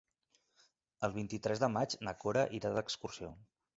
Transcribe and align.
El 1.07 1.13
vint-i-tres 1.17 1.63
de 1.65 1.71
maig 1.75 1.95
na 2.07 2.17
Cora 2.25 2.47
irà 2.61 2.73
d'excursió. 2.79 3.31